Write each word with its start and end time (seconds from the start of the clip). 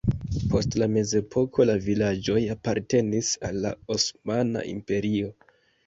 Post 0.53 0.77
la 0.83 0.87
mezepoko 0.93 1.67
la 1.71 1.75
vilaĝoj 1.89 2.39
apartenis 2.55 3.33
al 3.51 3.63
la 3.69 3.77
Osmana 4.01 4.69
Imperio. 4.77 5.35